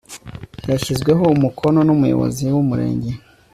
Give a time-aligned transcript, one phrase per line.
[0.69, 3.11] yashyizweho umukono numuyobozi wumurenge